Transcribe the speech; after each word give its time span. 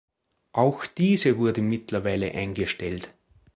Auch 0.53 0.87
diese 0.87 1.37
wurde 1.37 1.61
mittlerweile 1.61 2.31
eingestellt. 2.31 3.13